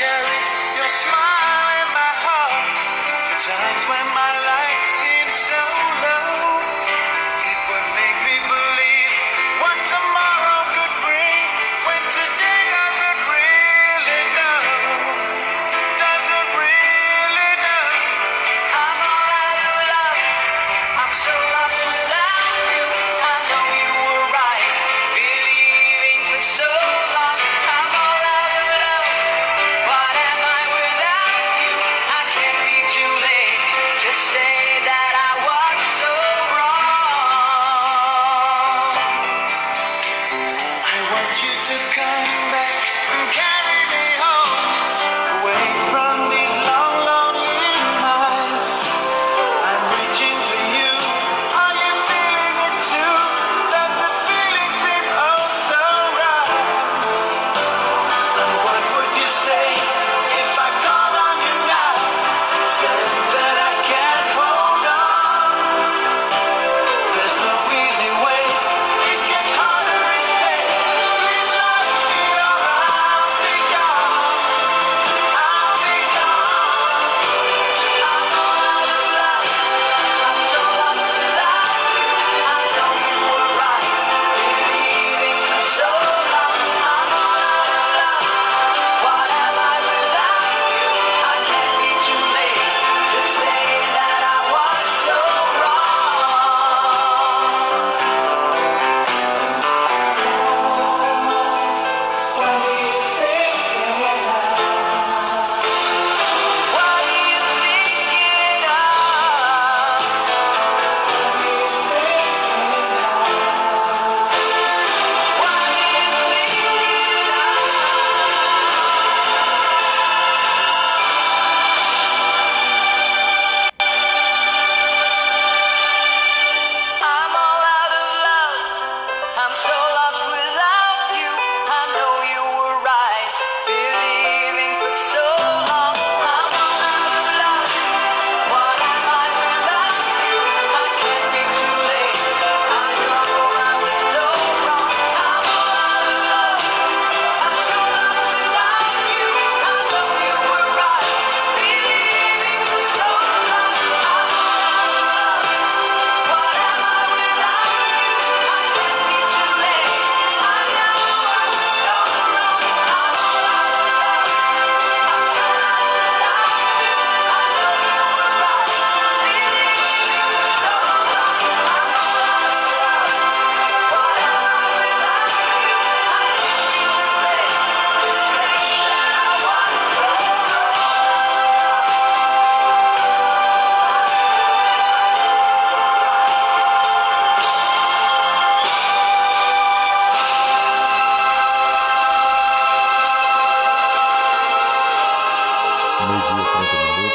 carry 0.00 0.78
your 0.78 0.88
smile. 0.88 1.19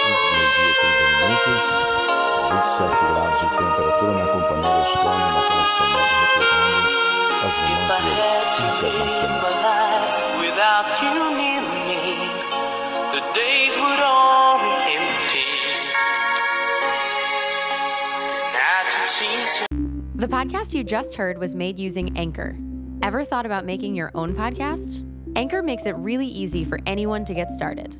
meio-dia 0.06 0.74
27 2.50 2.96
graus 3.14 3.40
de 3.40 3.50
temperatura, 3.50 4.12
minha 4.12 4.28
companheira 4.28 4.86
as 7.46 7.58
internacionais. 7.60 9.22
Without 10.40 11.02
you 11.02 11.14
near 11.38 11.62
me, 11.62 12.18
the 13.14 13.22
days 13.34 13.76
would 13.76 14.00
all 14.00 14.58
be 14.60 14.74
empty. 14.96 15.46
The 20.16 20.28
podcast 20.28 20.74
you 20.74 20.84
just 20.84 21.16
heard 21.16 21.38
was 21.38 21.54
made 21.56 21.78
using 21.78 22.18
Anchor. 22.18 22.56
Ever 23.04 23.24
thought 23.24 23.46
about 23.46 23.66
making 23.66 23.96
your 23.96 24.12
own 24.16 24.34
podcast? 24.34 25.06
Anchor 25.36 25.62
makes 25.62 25.86
it 25.86 25.96
really 25.98 26.28
easy 26.28 26.64
for 26.66 26.80
anyone 26.86 27.26
to 27.26 27.34
get 27.34 27.52
started. 27.52 28.00